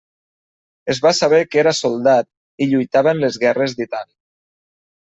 [0.93, 2.31] Es va saber que era soldat
[2.67, 4.19] i lluitava en les guerres d'Itàlia.